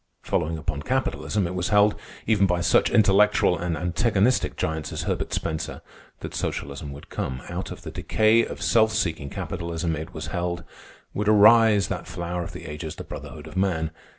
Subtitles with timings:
[0.23, 1.93] Following upon Capitalism, it was held,
[2.25, 5.83] even by such intellectual and antagonistic giants as Herbert Spencer,
[6.21, 7.43] that Socialism would come.
[7.49, 10.63] Out of the decay of self seeking capitalism, it was held,
[11.13, 13.91] would arise that flower of the ages, the Brotherhood of Man.